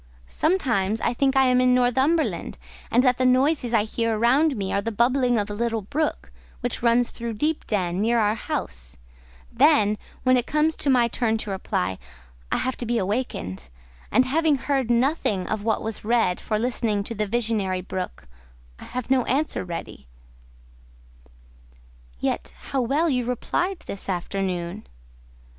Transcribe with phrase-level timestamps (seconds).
[0.25, 2.57] Sometimes I think I am in Northumberland,
[2.89, 6.31] and that the noises I hear round me are the bubbling of a little brook
[6.61, 11.99] which runs through Deepden, near our house;—then, when it comes to my turn to reply,
[12.51, 13.69] I have to be awakened;
[14.11, 18.27] and having heard nothing of what was read for listening to the visionary brook,
[18.79, 20.07] I have no answer ready."
[22.19, 24.87] "Yet how well you replied this afternoon."